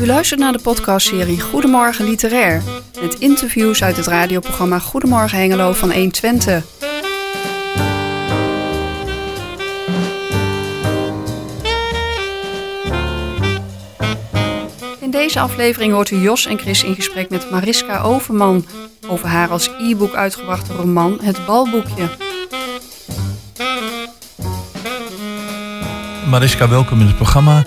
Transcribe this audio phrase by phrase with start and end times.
[0.00, 2.62] U luistert naar de podcastserie Goedemorgen Literair.
[3.00, 6.64] Met interviews uit het radioprogramma Goedemorgen Hengelo van 120.
[15.00, 18.66] In deze aflevering hoort u Jos en Chris in gesprek met Mariska Overman
[19.08, 22.08] over haar als e-book uitgebrachte roman Het Balboekje.
[26.30, 27.64] Mariska, welkom in het programma.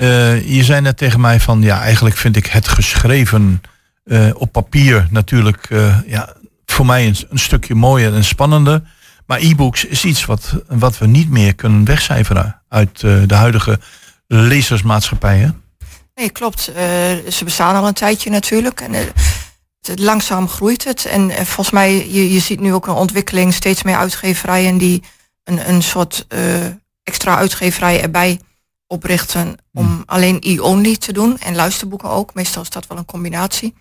[0.00, 3.62] Uh, je zei net tegen mij van ja, eigenlijk vind ik het geschreven
[4.04, 6.32] uh, op papier natuurlijk uh, ja,
[6.66, 8.82] voor mij een, stukje mooier en spannender.
[9.26, 13.78] Maar e-books is iets wat, wat we niet meer kunnen wegcijferen uit de huidige
[14.26, 15.62] lezersmaatschappijen.
[16.14, 16.60] Nee, klopt.
[17.30, 18.80] ze bestaan al een tijdje natuurlijk.
[18.80, 19.12] En
[19.94, 21.04] langzaam groeit het.
[21.04, 25.02] En volgens mij, je, je ziet nu ook een ontwikkeling, steeds meer uitgeverijen die
[25.44, 26.26] een, een soort
[27.02, 28.40] extra uitgeverij erbij
[28.86, 30.02] oprichten om hmm.
[30.06, 32.34] alleen e-only te doen en luisterboeken ook.
[32.34, 33.74] Meestal is dat wel een combinatie.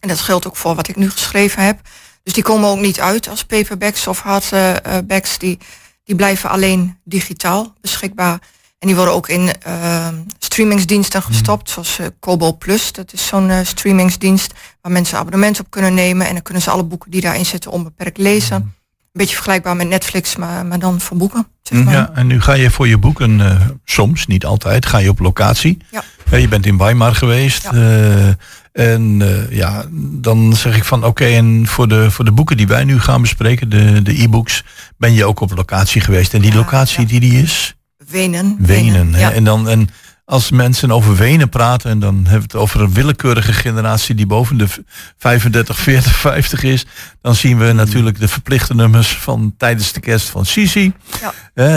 [0.00, 1.80] En dat geldt ook voor wat ik nu geschreven heb.
[2.22, 5.38] Dus die komen ook niet uit als paperbacks of hardbacks.
[5.38, 5.58] Die,
[6.04, 8.38] die blijven alleen digitaal beschikbaar.
[8.78, 11.30] En die worden ook in uh, streamingsdiensten hmm.
[11.30, 12.92] gestopt, zoals uh, Kobo Plus.
[12.92, 16.26] Dat is zo'n uh, streamingsdienst waar mensen abonnement op kunnen nemen.
[16.26, 18.56] En dan kunnen ze alle boeken die daarin zitten onbeperkt lezen.
[18.56, 18.82] Hmm
[19.18, 21.46] beetje vergelijkbaar met Netflix, maar, maar dan voor boeken.
[21.62, 21.94] Zeg maar.
[21.94, 25.18] Ja, en nu ga je voor je boeken, uh, soms, niet altijd, ga je op
[25.18, 25.78] locatie.
[25.90, 26.02] Ja.
[26.30, 27.62] ja je bent in Weimar geweest.
[27.62, 27.72] Ja.
[27.74, 28.28] Uh,
[28.72, 32.66] en uh, ja, dan zeg ik van oké, en voor de, voor de boeken die
[32.66, 34.64] wij nu gaan bespreken, de, de e-books,
[34.96, 36.34] ben je ook op locatie geweest.
[36.34, 37.74] En die locatie die die is?
[38.08, 38.56] Wenen.
[38.58, 39.12] Wenen.
[39.12, 39.88] Wenen en dan en
[40.24, 44.26] als mensen over Wenen praten, en dan hebben we het over een willekeurige generatie die
[44.26, 44.66] boven de
[45.18, 46.86] 35, 40, 50 is,
[47.20, 50.92] dan zien we natuurlijk de verplichte nummers van tijdens de kerst van Sisi.
[51.20, 51.32] Ja.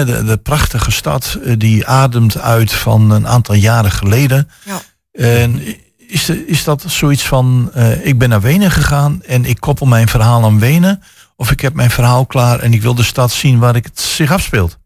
[0.06, 4.50] De, de, prachtige stad eh, die ademt uit van een aantal jaren geleden.
[4.64, 4.81] Ja.
[5.12, 5.62] En
[5.97, 10.08] is, is dat zoiets van, uh, ik ben naar Wenen gegaan en ik koppel mijn
[10.08, 11.03] verhaal aan Wenen,
[11.35, 14.00] of ik heb mijn verhaal klaar en ik wil de stad zien waar ik het
[14.00, 14.78] zich afspeelt?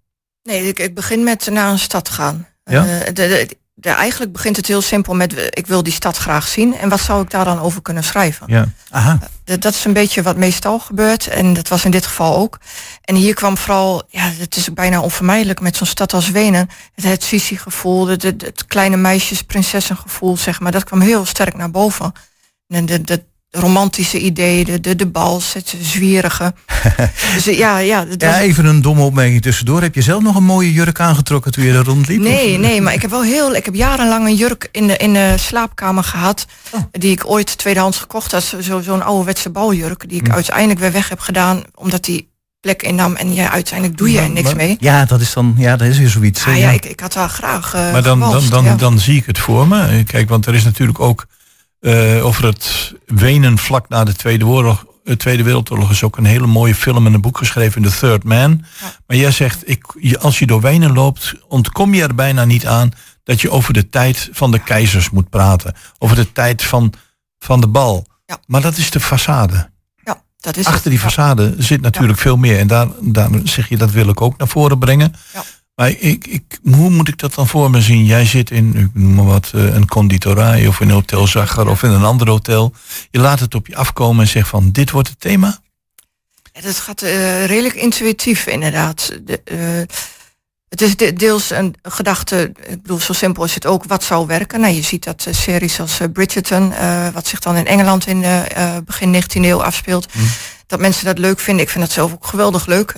[0.43, 2.47] Nee, ik, ik begin met naar een stad gaan.
[2.63, 2.83] Ja?
[2.83, 6.77] De, de, de, eigenlijk begint het heel simpel met ik wil die stad graag zien
[6.77, 8.45] en wat zou ik daar dan over kunnen schrijven.
[8.49, 8.65] Ja.
[8.89, 9.19] Aha.
[9.45, 12.59] Uh, dat is een beetje wat meestal gebeurt en dat was in dit geval ook.
[13.01, 17.03] En hier kwam vooral, ja, het is bijna onvermijdelijk met zo'n stad als Wenen, het,
[17.03, 22.13] het Sisi-gevoel, het, het, kleine meisjes, prinsessengevoel, zeg maar, dat kwam heel sterk naar boven.
[22.67, 26.53] En de, de, romantische ideeën, de, de, de bals, het zwierige.
[27.33, 29.81] dus ja, ja, ja, even een domme opmerking tussendoor.
[29.81, 32.21] Heb je zelf nog een mooie jurk aangetrokken toen je er rondliep?
[32.21, 35.13] Nee, nee, maar ik heb wel heel, ik heb jarenlang een jurk in de, in
[35.13, 36.81] de slaapkamer gehad, oh.
[36.91, 38.55] die ik ooit tweedehands gekocht had.
[38.59, 40.33] Zo'n zo ouderwetse baljurk, die ik hm.
[40.33, 42.29] uiteindelijk weer weg heb gedaan, omdat die
[42.61, 44.77] plek innam en ja, uiteindelijk doe je er niks mee.
[44.79, 46.45] Ja, dat is dan, ja, dat is weer zoiets.
[46.45, 47.75] Ah, ja, ik, ik had wel graag.
[47.75, 50.03] Uh, maar dan, dan, dan, dan zie ik het voor me.
[50.03, 51.25] Kijk, want er is natuurlijk ook
[51.81, 56.25] uh, over het Wenen vlak na de Tweede, Oorlog, de Tweede Wereldoorlog is ook een
[56.25, 58.65] hele mooie film en een boek geschreven, The Third Man.
[59.07, 62.91] Maar jij zegt, ik, als je door Wenen loopt, ontkom je er bijna niet aan
[63.23, 65.75] dat je over de tijd van de keizers moet praten.
[65.97, 66.93] Over de tijd van,
[67.39, 68.05] van de bal.
[68.25, 68.37] Ja.
[68.47, 69.69] Maar dat is de façade.
[70.03, 72.59] Ja, dat is Achter die façade zit natuurlijk veel meer.
[72.59, 75.13] En daar, daar zeg je, dat wil ik ook naar voren brengen.
[75.33, 75.43] Ja.
[75.81, 78.05] Maar ik, ik, hoe moet ik dat dan voor me zien?
[78.05, 81.67] Jij zit in, ik noem maar wat, eh, een conditorij of in een hotel Zagger
[81.67, 82.73] of in een ander hotel.
[83.09, 85.59] Je laat het op je afkomen en zegt van dit wordt het thema?
[86.53, 89.19] Ja, dat gaat uh, redelijk intuïtief inderdaad.
[89.23, 89.95] De, uh,
[90.69, 94.59] het is deels een gedachte, ik bedoel zo simpel is het ook, wat zou werken?
[94.59, 96.73] Nou, je ziet dat series als Bridgerton,
[97.13, 98.25] wat zich dan in Engeland in
[98.85, 100.27] begin 19e eeuw afspeelt, mm.
[100.67, 101.63] dat mensen dat leuk vinden.
[101.63, 102.91] Ik vind dat zelf ook geweldig leuk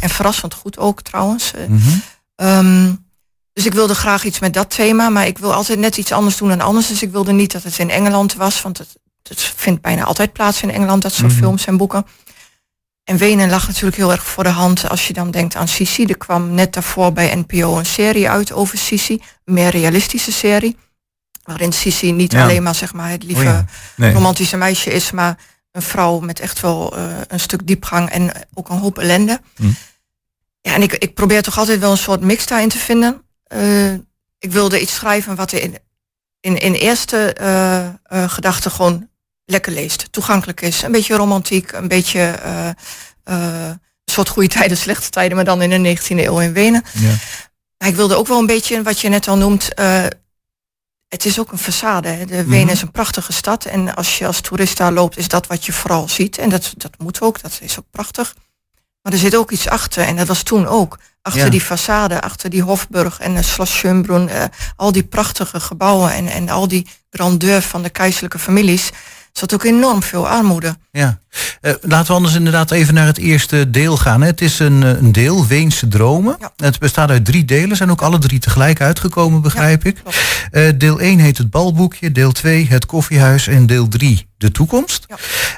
[0.00, 1.52] en verrassend goed ook trouwens.
[1.68, 2.02] Mm -hmm.
[2.36, 3.04] Um,
[3.52, 6.36] dus ik wilde graag iets met dat thema, maar ik wil altijd net iets anders
[6.36, 6.88] doen dan anders.
[6.88, 10.32] Dus ik wilde niet dat het in Engeland was, want het, het vindt bijna altijd
[10.32, 11.40] plaats in Engeland, dat soort mhm.
[11.40, 12.06] films en boeken.
[13.04, 16.04] En Wenen lag natuurlijk heel erg voor de hand als je dan denkt aan Sisi.
[16.04, 20.76] Er kwam net daarvoor bij NPO een serie uit over Sisi, een meer realistische serie.
[21.42, 23.64] Waarin Sisi niet alleen maar, zeg maar het lieve
[23.98, 25.38] oh romantische meisje is, maar
[25.72, 29.40] een vrouw met echt wel uh, een stuk diepgang en ook een hoop ellende.
[29.56, 29.76] Mm.
[30.66, 33.22] Ja, en ik, ik probeer toch altijd wel een soort mix daarin te vinden.
[33.54, 33.92] Uh,
[34.38, 35.78] ik wilde iets schrijven wat in,
[36.40, 39.08] in, in eerste uh, uh, gedachte gewoon
[39.44, 40.82] lekker leest, toegankelijk is.
[40.82, 42.40] Een beetje romantiek, een beetje
[43.24, 46.84] een soort goede tijden, slechte tijden, maar dan in de 19e eeuw in Wenen.
[46.92, 47.14] Ja.
[47.78, 49.68] Maar ik wilde ook wel een beetje, wat je net al noemt,
[51.08, 52.08] het is ook een façade.
[52.08, 52.24] Hè.
[52.24, 52.74] De Wenen mhm.
[52.74, 55.72] is een prachtige stad en als je als toerist daar loopt, is dat wat je
[55.72, 56.38] vooral ziet.
[56.38, 58.34] En dat, dat moet ook, dat is ook prachtig.
[59.06, 60.04] Maar er zit ook iets achter.
[60.04, 60.98] En dat was toen ook.
[61.22, 64.28] Achter die façade, achter die Hofburg en de Schloss Schönbrunn.
[64.28, 64.44] Uh,
[64.76, 68.90] al die prachtige gebouwen en, en al die grandeur van de keizerlijke families
[69.38, 70.76] zat ook enorm veel armoede.
[70.90, 71.18] Ja,
[71.62, 74.22] uh, laten we anders inderdaad even naar het eerste deel gaan.
[74.22, 76.36] Het is een, eh, een deel, Weense Dromen.
[76.40, 76.52] Ja.
[76.56, 80.02] Het bestaat uit drie delen, zijn ook alle drie tegelijk uitgekomen, begrijp ik.
[80.52, 85.06] Uh, deel 1 heet het balboekje, deel 2 het koffiehuis en deel 3 de toekomst.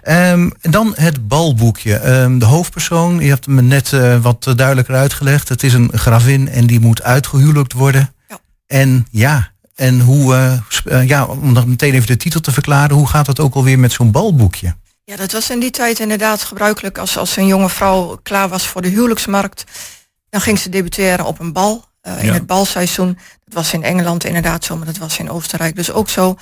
[0.02, 0.32] Ja.
[0.32, 2.20] Um, dan het balboekje.
[2.20, 5.48] Um, de hoofdpersoon, je hebt me net uh, wat duidelijker uitgelegd.
[5.48, 8.14] Het is een gravin en die moet uitgehuwelijkt worden.
[8.28, 8.38] Ja.
[8.66, 13.08] En ja, en hoe, uh, ja, om dan meteen even de titel te verklaren, hoe
[13.08, 14.74] gaat dat ook alweer met zo'n balboekje?
[15.04, 16.98] Ja, dat was in die tijd inderdaad gebruikelijk.
[16.98, 19.64] Als, als een jonge vrouw klaar was voor de huwelijksmarkt,
[20.30, 21.86] dan ging ze debuteren op een bal.
[22.02, 23.18] Uh, in het balseizoen.
[23.44, 26.36] Dat was in Engeland inderdaad zo, maar dat was in Oostenrijk dus ook zo.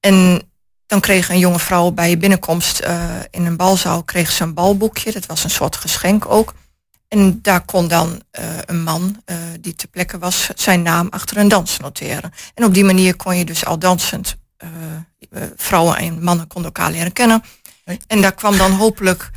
[0.00, 0.42] En
[0.86, 5.12] dan kreeg een jonge vrouw bij binnenkomst uh, in een balzaal kreeg ze een balboekje.
[5.12, 6.54] Dat was een soort geschenk ook.
[7.12, 11.36] En daar kon dan uh, een man uh, die ter plekke was zijn naam achter
[11.36, 12.32] een dans noteren.
[12.54, 16.90] En op die manier kon je dus al dansend uh, vrouwen en mannen konden elkaar
[16.92, 17.42] leren kennen.
[18.06, 19.30] En daar kwam dan hopelijk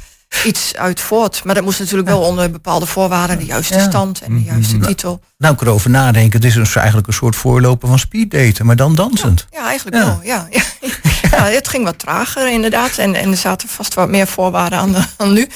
[0.43, 1.43] iets uit voort.
[1.43, 4.45] Maar dat moest natuurlijk wel onder bepaalde voorwaarden, de juiste stand en de mhm.
[4.45, 5.21] juiste titel.
[5.37, 8.95] Nou, ik erover nadenken, het is dus eigenlijk een soort voorloper van speeddaten, maar dan
[8.95, 9.47] dansend.
[9.51, 10.47] Ja, eigenlijk wel, ja.
[11.31, 11.47] ja.
[11.47, 15.33] het ging wat trager inderdaad en, en er zaten vast wat meer voorwaarden aan dan
[15.33, 15.47] nu.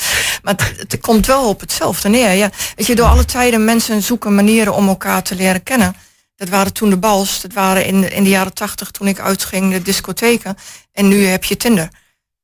[0.42, 2.32] Maar het, komt wel op hetzelfde neer.
[2.32, 2.50] Ja.
[2.76, 5.96] Weet je, door alle tijden mensen zoeken manieren om elkaar te leren kennen.
[6.36, 9.72] Dat waren toen de bals, dat waren in, in de jaren tachtig toen ik uitging
[9.72, 10.58] de discotheken.
[10.94, 11.90] En nu heb je Tinder.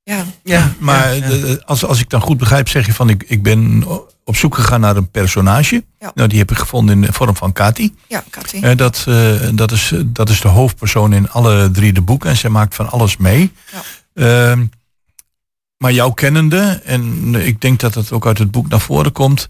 [0.05, 1.23] Ja, ja maar
[1.65, 3.83] Als, als ik dan goed begrijp, zeg je van ik, ik ben
[4.23, 5.83] op zoek gegaan naar een personage.
[5.99, 6.11] Ja.
[6.15, 7.95] Nou, die heb ik gevonden in de vorm van Kati.
[8.07, 8.59] Ja, Kati.
[8.59, 12.37] Uh, dat, uh, dat, is, dat is de hoofdpersoon in alle drie de boeken en
[12.37, 13.51] zij maakt van alles mee.
[13.71, 14.53] Ja.
[14.53, 14.59] Uh,
[15.77, 19.47] maar jouw kennende, en ik denk dat het ook uit het boek naar voren komt,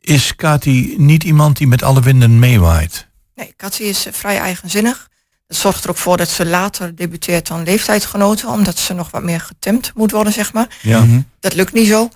[0.00, 3.08] is Kati niet iemand die met alle winden meewaait.
[3.34, 5.08] Nee, Kati is vrij eigenzinnig.
[5.46, 9.22] Dat zorgt er ook voor dat ze later debuteert dan leeftijdsgenoten, omdat ze nog wat
[9.22, 10.78] meer getemd moet worden, zeg maar.
[10.82, 11.00] Ja.
[11.00, 11.20] Mhm.
[11.40, 12.08] Dat lukt niet zo.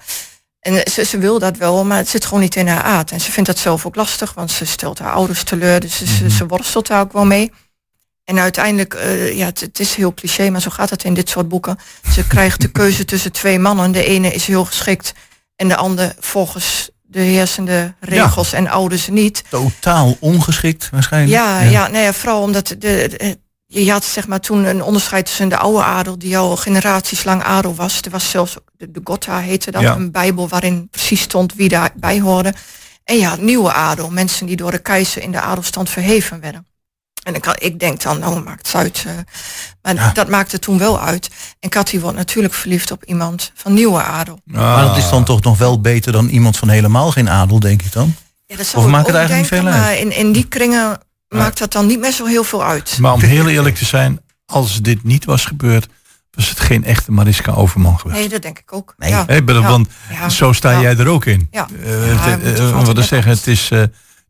[0.60, 3.10] En ze, ze, wil dat wel, maar het zit gewoon niet in haar aard.
[3.10, 6.30] En ze vindt dat zelf ook lastig, want ze stelt haar ouders teleur, dus ze,
[6.30, 7.52] ze worstelt daar ook wel mee.
[8.25, 11.28] En uiteindelijk, uh, ja, het, het, is heel cliché, maar zo gaat het in dit
[11.28, 11.78] soort boeken.
[12.12, 13.92] Ze krijgt de keuze tussen twee mannen.
[13.92, 15.12] De ene is heel geschikt
[15.56, 19.44] en de ander volgens de heersende regels en ouders niet.
[19.49, 21.32] Totaal ongeschikt waarschijnlijk.
[21.32, 21.88] Ja, ja.
[21.88, 25.82] nee, vooral omdat de, de, je had zeg maar toen een onderscheid tussen de oude
[25.82, 28.00] adel, die al generaties lang adel was.
[28.00, 32.20] Er was zelfs, de, de Gotha heette dat, een bijbel waarin precies stond wie daarbij
[32.20, 32.55] hoorde.
[33.05, 36.66] En ja, nieuwe adel, mensen die door de keizer in de adelstand verheven werden.
[37.28, 39.04] En ik, ik denk dan, nou maakt het uit.
[39.06, 39.12] Uh,
[39.82, 41.30] maar dat maakte toen wel uit.
[41.60, 44.40] En Cathy wordt natuurlijk verliefd op iemand van nieuwe adel.
[44.44, 47.82] Maar dat is dan toch nog wel beter dan iemand van helemaal geen adel, denk
[47.82, 48.14] ik dan?
[48.46, 49.98] Ja, dat of maakt het eigenlijk denken, niet veel uit?
[49.98, 52.98] In, in die kringen maakt dat dan niet meer zo heel veel uit.
[53.00, 55.86] Maar om heel eerlijk te zijn, als dit niet was gebeurd,
[56.30, 58.20] was het geen echte Mariska Overman geweest.
[58.20, 58.94] Nee, dat denk ik ook.
[58.96, 59.10] Nee.
[59.10, 59.25] Ja.
[59.26, 59.88] Hey, want
[60.28, 61.48] zo sta jij er ook in.
[61.50, 61.69] Ja.
[61.84, 63.70] Uh, wat zeggen, het is...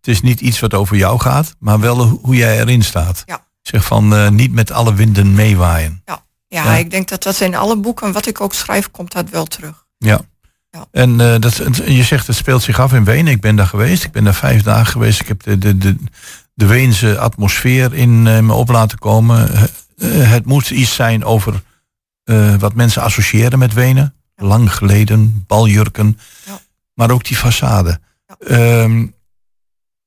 [0.08, 3.22] Het is niet iets wat over jou gaat, maar wel hoe jij erin staat.
[3.26, 3.46] Ja.
[3.62, 6.02] Zeg van uh, niet met alle winden meewaaien.
[6.05, 6.25] Ja.
[6.46, 9.44] Ja, ik denk dat dat in alle boeken, wat ik ook schrijf, komt dat wel
[9.44, 9.87] terug.
[9.99, 10.20] Ja.
[10.70, 10.87] ja.
[10.90, 11.56] En uh, dat,
[11.87, 13.32] je zegt het speelt zich af in Wenen.
[13.32, 14.05] Ik ben daar geweest.
[14.05, 15.20] Ik ben daar vijf dagen geweest.
[15.20, 15.96] Ik heb de, de, de,
[16.55, 19.50] de Weense atmosfeer in uh, me op laten komen.
[20.05, 21.62] het moet iets zijn over
[22.58, 24.15] wat mensen associëren met Wenen.
[24.36, 26.19] Lang geleden, baljurken.
[26.44, 26.60] Ja.
[26.94, 27.98] Maar ook die façade.
[28.38, 29.06] Ehm,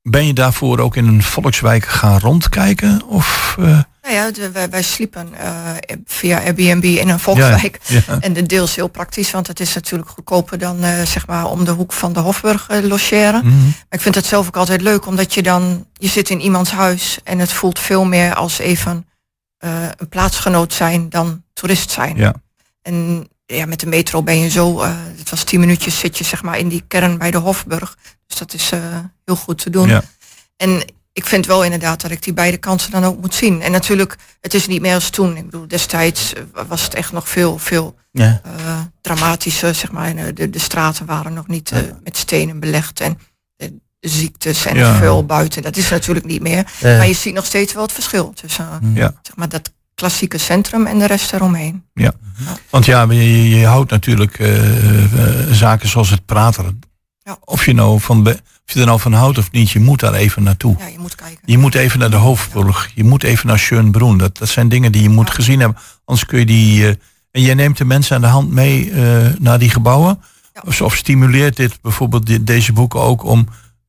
[0.02, 3.02] ben je daarvoor ook in een volkswijk gaan rondkijken?
[3.06, 3.80] Of, uh...
[4.02, 5.70] Nou ja, wij, wij, sliepen uh,
[6.04, 7.80] via Airbnb in een volkswijk.
[8.20, 11.64] En de deels heel praktisch, want het is natuurlijk goedkoper dan uh, zeg maar om
[11.64, 13.44] de hoek van de Hofburg logeren.
[13.44, 16.40] Mm Maar ik vind het zelf ook altijd leuk, omdat je dan, je zit in
[16.40, 19.06] iemands huis en het voelt veel meer als even
[19.58, 22.16] een plaatsgenoot zijn dan toerist zijn.
[22.16, 22.34] Ja.
[22.82, 24.82] En ja, met de metro ben je zo,
[25.16, 27.96] het was tien minuutjes zit je zeg maar in die kern bij de Hofburg.
[28.26, 28.70] Dus dat is
[29.24, 29.88] heel goed te doen.
[29.88, 30.02] Ja.
[30.56, 30.82] En
[31.12, 33.62] ik vind wel inderdaad dat ik die beide kansen dan ook moet zien.
[33.62, 35.36] En natuurlijk, het is niet meer als toen.
[35.36, 38.40] Ik bedoel, destijds eh, was het echt nog veel, veel ja.
[38.46, 40.16] uh, dramatischer, zeg maar.
[40.16, 43.18] Eh, de, de straten waren nog niet uh, met stenen belegd en
[43.56, 44.96] de ziektes en ja.
[44.96, 45.62] veel buiten.
[45.62, 46.72] Dat is natuurlijk niet meer.
[46.80, 49.14] Maar je ziet nog steeds wel het verschil tussen ja.
[49.22, 51.84] zeg maar, dat klassieke centrum en de rest eromheen.
[51.94, 52.12] Ja,
[52.70, 54.36] want ja, je, je houdt natuurlijk
[55.50, 56.80] zaken zoals het praten.
[57.44, 58.26] Of je nou van
[58.66, 60.76] of je er nou van houdt of niet, je moet daar even naartoe.
[60.78, 61.38] Ja, je moet kijken.
[61.44, 62.90] Je moet even naar de hoofdburg.
[62.94, 64.18] Je moet even naar Schönbrunn.
[64.18, 65.78] Dat, dat zijn dingen die je moet gezien hebben.
[66.04, 66.80] Anders kun je die...
[66.80, 66.88] Uh,
[67.30, 70.22] en jij neemt de mensen aan de hand mee uh, naar die gebouwen.
[70.64, 73.48] Of, of stimuleert dit bijvoorbeeld deze boeken ook om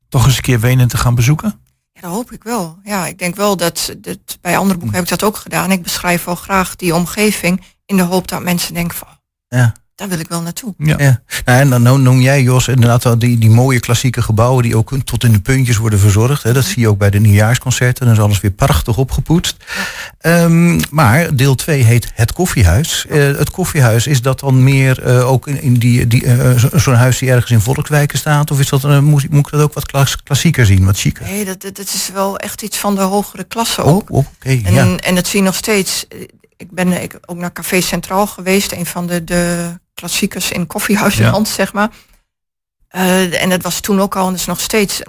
[0.10, 1.60] toch eens een keer Wenen te gaan bezoeken?
[2.04, 2.80] Dat hoop ik wel.
[2.84, 5.72] Ja, ik denk wel dat, dat bij andere boeken heb ik dat ook gedaan.
[5.72, 9.08] Ik beschrijf wel graag die omgeving in de hoop dat mensen denken van,
[9.48, 10.74] ja daar wil ik wel naartoe.
[10.78, 10.96] Ja.
[10.98, 11.22] ja.
[11.46, 14.92] Nou, en dan noem jij, Jos, inderdaad wel die, die mooie klassieke gebouwen die ook
[15.04, 16.44] tot in de puntjes worden verzorgd.
[16.44, 16.54] Hè.
[16.54, 18.06] Dat zie je ook bij de nieuwjaarsconcerten.
[18.06, 19.56] Dan is alles weer prachtig opgepoetst.
[20.22, 23.06] Um, maar deel 2 heet Het Koffiehuis.
[23.10, 26.94] Uh, het Koffiehuis, is dat dan meer uh, ook in, in die, die uh, zo'n
[26.94, 28.52] huis die ergens in volkswijken staat?
[28.52, 29.86] Of is dat, moet, moet ik dat ook wat
[30.24, 31.26] klassieker zien, wat chiquer?
[31.26, 34.10] Nee, dat, dat is wel echt iets van de hogere klasse ook.
[34.12, 34.96] Oh, okay, en, ja.
[34.96, 36.06] en dat zie je nog steeds.
[36.58, 41.48] Ik ben ik, ook naar Café Centraal geweest, een van de, de klassiekers in koffiehuisland,
[41.48, 41.54] ja.
[41.54, 41.90] zeg maar.
[42.96, 45.02] Uh, en dat was toen ook al en is nog steeds.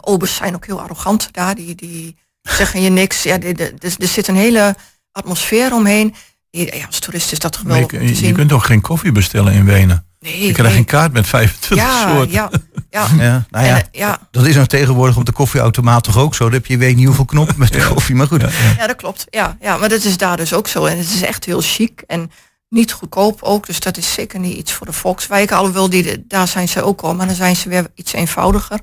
[0.00, 3.22] Obers zijn ook heel arrogant daar, die, die zeggen je niks.
[3.22, 4.76] Ja, de, de, er zit een hele
[5.12, 6.14] atmosfeer omheen.
[6.50, 8.00] Ja, als toerist is dat geweldig.
[8.00, 10.04] Je, je, kunt toch geen koffie bestellen in Wenen?
[10.20, 12.32] Nee, je krijgt geen kaart met 25 ja, soorten.
[12.32, 12.50] Ja,
[12.90, 13.08] ja.
[13.24, 16.44] ja, nou ja, en, ja, dat is nou tegenwoordig op de koffieautomaat toch ook zo.
[16.44, 18.40] Dan heb je weet niet hoeveel knoppen met de koffie, maar goed.
[18.40, 19.26] Ja, ja, dat klopt.
[19.30, 20.84] Ja, ja, maar dat is daar dus ook zo.
[20.84, 22.02] En het is echt heel chic.
[22.06, 22.30] En
[22.70, 25.56] niet goedkoop ook, dus dat is zeker niet iets voor de volkswijken.
[25.56, 28.80] Alhoewel, die, daar zijn ze ook al, maar dan zijn ze weer iets eenvoudiger.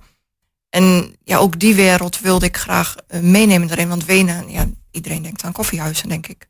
[0.69, 3.87] En ja, ook die wereld wilde ik graag uh, meenemen erin.
[3.87, 6.47] Want Wenen, ja, iedereen denkt aan koffiehuizen, denk ik.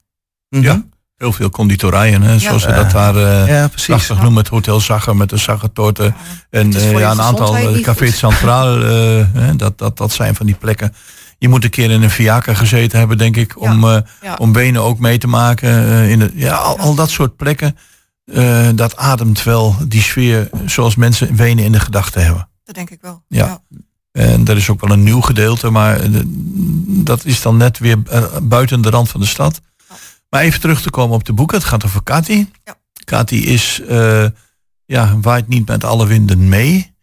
[0.49, 0.67] Mm -hmm.
[0.67, 0.83] Ja,
[1.17, 2.69] heel veel conditorijen, hè, zoals ja.
[2.69, 4.07] ze dat daar uh, ja, precies.
[4.07, 4.35] noemen.
[4.35, 6.05] Het Hotel Zagger met de Zaggertorten.
[6.05, 8.79] Ja, en uh, ja, een aantal cafés centraal,
[9.57, 10.93] dat, dat, dat zijn van die plekken
[11.37, 14.35] je moet een keer in een Viaca gezeten hebben, denk ik, om, ja.
[14.37, 15.69] om benen ook mee te maken.
[15.69, 17.77] Uh, in de, ja, al, al, dat soort plekken,
[18.25, 22.49] uh, dat ademt wel die sfeer zoals mensen Wenen in de gedachten hebben.
[22.63, 23.23] Dat denk ik wel.
[23.27, 23.61] Ja.
[24.11, 25.99] En dat is ook wel een nieuw gedeelte, maar
[26.87, 27.97] dat is dan net weer
[28.43, 29.61] buiten de rand van de stad.
[30.29, 31.57] Maar even terug te komen op de boeken.
[31.57, 32.49] Het gaat over Kati.
[32.63, 32.75] Ja.
[33.03, 33.81] Kati is,
[34.85, 36.95] ja, waait niet met alle winden mee.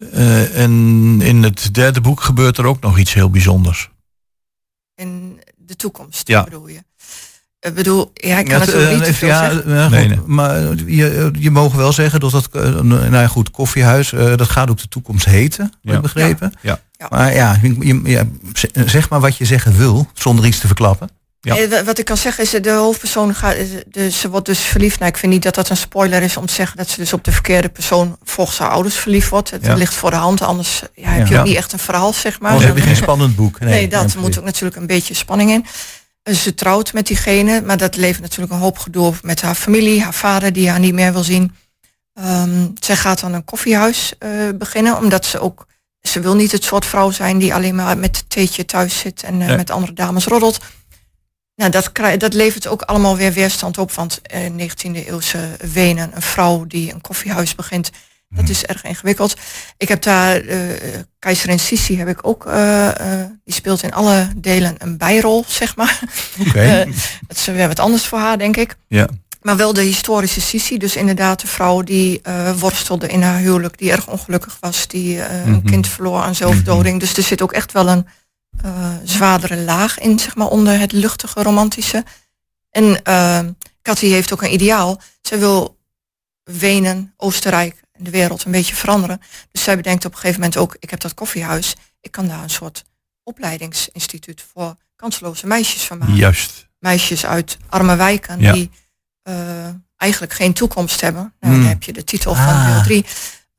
[0.00, 0.72] Uh, en
[1.20, 3.90] in het derde boek gebeurt er ook nog iets heel bijzonders.
[4.94, 6.44] In de toekomst, ja.
[6.44, 6.82] bedoel je?
[7.60, 10.20] Ik bedoel, ja, ik kan het, het niet te veel ja, ja goed, nee, nee.
[10.26, 12.52] Maar je, je mogen wel zeggen dat dat,
[12.82, 16.00] nou ja, goed, koffiehuis, uh, dat gaat ook de toekomst heten, ja.
[16.00, 16.52] begrepen.
[16.62, 16.80] Ja.
[16.92, 17.06] ja.
[17.10, 18.26] Maar ja, je, je,
[18.86, 21.10] zeg maar wat je zeggen wil, zonder iets te verklappen.
[21.40, 21.84] Ja.
[21.84, 23.56] Wat ik kan zeggen is, de hoofdpersoon gaat,
[23.86, 24.98] dus, ze wordt dus verliefd.
[24.98, 27.12] Nou, ik vind niet dat dat een spoiler is om te zeggen dat ze dus
[27.12, 29.50] op de verkeerde persoon volgens haar ouders verliefd wordt.
[29.50, 29.74] Het ja.
[29.74, 32.62] ligt voor de hand, anders ja, heb je ook niet echt een verhaal, zeg maar.
[32.62, 33.60] Heb je geen spannend boek.
[33.60, 35.66] Nee, nee dat moet ook natuurlijk een beetje spanning in.
[36.34, 40.02] Ze trouwt met diegene, maar dat levert natuurlijk een hoop gedoe op met haar familie,
[40.02, 41.54] haar vader die haar niet meer wil zien.
[42.14, 45.66] Um, zij gaat dan een koffiehuis uh, beginnen, omdat ze ook,
[46.00, 49.22] ze wil niet het soort vrouw zijn die alleen maar met het theetje thuis zit
[49.22, 49.56] en uh, nee.
[49.56, 50.60] met andere dames roddelt.
[51.60, 55.38] Nou, dat, dat levert ook allemaal weer weerstand op, want uh, 19e eeuwse
[55.72, 57.90] Wenen, een vrouw die een koffiehuis begint,
[58.28, 59.36] dat is erg ingewikkeld.
[59.76, 60.58] Ik heb daar, uh,
[61.18, 65.76] keizerin Sissi heb ik ook, uh, uh, die speelt in alle delen een bijrol, zeg
[65.76, 66.00] maar.
[66.48, 66.84] Okay.
[67.28, 68.76] dat is weer wat anders voor haar, denk ik.
[68.88, 69.08] Ja.
[69.42, 72.20] Maar wel de historische Sissi, dus inderdaad de vrouw die
[72.58, 75.52] worstelde in haar huwelijk, die erg ongelukkig was, die mm -hmm.
[75.52, 76.84] een kind verloor aan zelfdoding.
[76.84, 76.98] Mm -hmm.
[76.98, 78.06] Dus er zit ook echt wel een
[78.64, 82.04] uh, zwaardere laag in, zeg maar, onder het luchtige romantische.
[82.70, 83.40] En uh,
[83.82, 85.00] Cathy heeft ook een ideaal.
[85.22, 85.78] Zij wil
[86.42, 89.20] Wenen, Oostenrijk en de wereld een beetje veranderen.
[89.50, 92.42] Dus zij bedenkt op een gegeven moment ook, ik heb dat koffiehuis, ik kan daar
[92.42, 92.84] een soort
[93.22, 96.14] opleidingsinstituut voor kansloze meisjes van maken.
[96.14, 96.68] Juist.
[96.78, 98.52] Meisjes uit arme wijken ja.
[98.52, 98.70] die
[99.28, 101.34] uh, eigenlijk geen toekomst hebben.
[101.40, 101.54] Nou.
[101.54, 102.44] Dan heb je de titel ah.
[102.44, 103.04] van deel 3.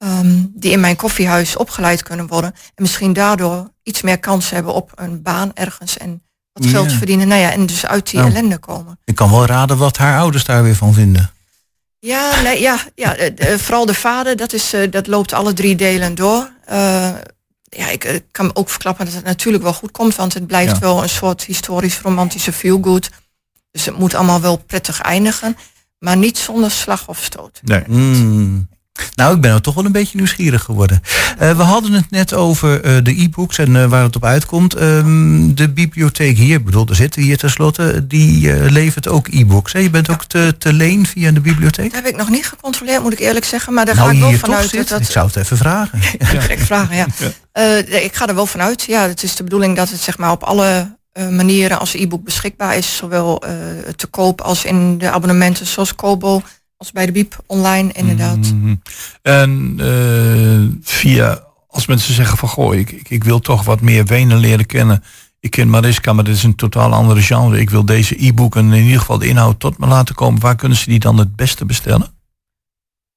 [0.04, 2.52] Um, die in mijn koffiehuis opgeleid kunnen worden.
[2.52, 6.98] En misschien daardoor iets meer kans hebben op een baan ergens en wat geld yeah.
[6.98, 7.28] verdienen.
[7.28, 9.00] Nou ja, en dus uit die nou, ellende komen.
[9.06, 11.32] Ik kan wel raden wat haar ouders daar weer van vinden.
[12.00, 15.54] Ja, nee, ja, ja de, de, vooral de vader, dat, is, uh, dat loopt alle
[15.54, 16.52] drie delen door.
[16.72, 17.10] Uh,
[17.64, 20.74] ja, ik, ik, kan ook verklappen dat het natuurlijk wel goed komt, want het blijft
[20.74, 20.80] ja.
[20.80, 23.10] wel een soort historisch romantische feel-good.
[23.72, 25.58] Dus het moet allemaal wel prettig eindigen,
[26.00, 27.60] maar niet zonder slag of stoot.
[27.64, 27.84] Nee.
[27.88, 28.70] Mm.
[29.16, 31.02] Nou, ik ben er toch wel een beetje nieuwsgierig geworden.
[31.42, 34.82] Uh, we hadden het net over uh, de e-books en uh, waar het op uitkomt.
[34.82, 39.72] Um, de bibliotheek hier, bedoel, daar zitten hier tenslotte, die levert ook e-books.
[39.72, 41.94] Je bent ook te, te leen via de bibliotheek?
[41.94, 43.74] Dat heb ik nog niet gecontroleerd, moet ik eerlijk zeggen.
[43.74, 44.74] Maar daar nou, ga ik wel vanuit.
[44.74, 45.00] Dat, dat...
[45.00, 46.00] Ik zou het even vragen.
[46.34, 47.06] ja, ik vragen, ja.
[47.54, 47.98] ja.
[47.98, 48.84] ik ga er wel vanuit.
[48.84, 51.00] Ja, het is de bedoeling dat het zeg maar op alle
[51.30, 52.96] manieren als e-book beschikbaar is.
[52.96, 53.44] Zowel
[53.96, 56.42] te koop als in de abonnementen zoals Kobo
[56.82, 58.38] als bij de Biep online inderdaad.
[58.38, 58.82] Mm -hmm.
[59.22, 64.06] En uh, via, als mensen zeggen van goh, ik, ik, ik, wil toch wat meer
[64.06, 65.04] Wenen leren kennen.
[65.40, 67.60] Ik ken Mariska, maar dit is een totaal andere genre.
[67.60, 70.42] Ik wil deze e-book en in ieder geval de inhoud tot me laten komen.
[70.42, 72.08] Waar kunnen ze die dan het beste bestellen?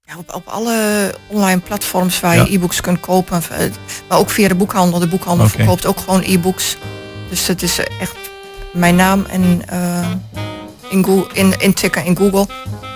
[0.01, 3.43] Ja, op, op alle online platforms waar je e-books kunt kopen.
[3.51, 3.71] eh,
[4.09, 4.99] Maar ook via de boekhandel.
[4.99, 6.77] De boekhandel verkoopt ook gewoon e-books.
[7.29, 8.17] Dus het is echt
[8.73, 10.11] mijn naam en eh,
[10.95, 12.47] in, Google, in, intikken in Google.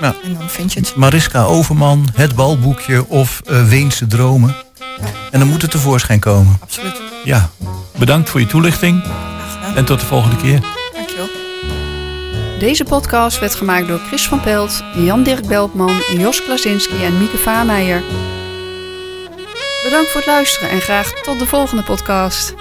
[0.00, 0.14] Ja.
[0.25, 0.95] En dan vind je het.
[0.97, 4.55] Mariska Overman, Het Balboekje of eh, Weense Dromen.
[5.31, 6.57] En dan moet het tevoorschijn komen.
[6.61, 7.00] Absoluut.
[7.25, 7.50] Ja,
[7.99, 9.05] bedankt voor je toelichting
[9.75, 10.61] en tot de volgende keer.
[10.95, 11.26] Dankjewel.
[12.59, 18.02] Deze podcast werd gemaakt door Chris van Pelt, Jan-Dirk Beltman, Jos Klasinski en Mieke Vaameijer.
[19.83, 22.55] Bedankt voor het luisteren en graag tot de volgende podcast.